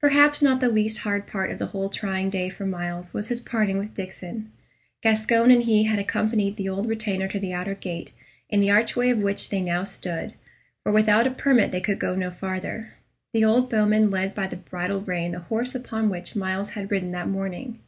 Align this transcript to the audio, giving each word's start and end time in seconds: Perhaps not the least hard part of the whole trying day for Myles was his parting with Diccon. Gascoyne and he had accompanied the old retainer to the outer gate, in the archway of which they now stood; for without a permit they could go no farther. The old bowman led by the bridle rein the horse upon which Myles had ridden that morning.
Perhaps 0.00 0.42
not 0.42 0.60
the 0.60 0.68
least 0.68 0.98
hard 1.00 1.26
part 1.26 1.50
of 1.50 1.58
the 1.58 1.66
whole 1.66 1.88
trying 1.88 2.30
day 2.30 2.48
for 2.48 2.64
Myles 2.64 3.12
was 3.12 3.30
his 3.30 3.40
parting 3.40 3.78
with 3.78 3.94
Diccon. 3.94 4.52
Gascoyne 5.02 5.50
and 5.50 5.64
he 5.64 5.82
had 5.86 5.98
accompanied 5.98 6.56
the 6.56 6.68
old 6.68 6.86
retainer 6.88 7.26
to 7.26 7.40
the 7.40 7.52
outer 7.52 7.74
gate, 7.74 8.12
in 8.48 8.60
the 8.60 8.70
archway 8.70 9.10
of 9.10 9.18
which 9.18 9.50
they 9.50 9.60
now 9.60 9.82
stood; 9.82 10.34
for 10.84 10.92
without 10.92 11.26
a 11.26 11.32
permit 11.32 11.72
they 11.72 11.80
could 11.80 11.98
go 11.98 12.14
no 12.14 12.30
farther. 12.30 12.94
The 13.32 13.44
old 13.44 13.68
bowman 13.68 14.08
led 14.08 14.36
by 14.36 14.46
the 14.46 14.54
bridle 14.54 15.00
rein 15.00 15.32
the 15.32 15.40
horse 15.40 15.74
upon 15.74 16.10
which 16.10 16.36
Myles 16.36 16.70
had 16.78 16.92
ridden 16.92 17.10
that 17.10 17.26
morning. 17.26 17.80